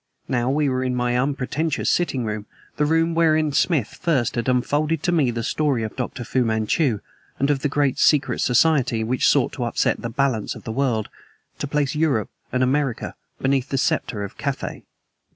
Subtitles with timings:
[0.27, 5.03] Now we were in my unpretentious sitting room the room wherein Smith first had unfolded
[5.03, 6.23] to me the story of Dr.
[6.23, 7.01] Fu Manchu
[7.37, 11.07] and of the great secret society which sought to upset the balance of the world
[11.59, 14.81] to place Europe and America beneath the scepter of Cathay.